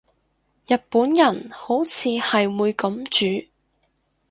[0.65, 3.47] 日本人好似係會噉煮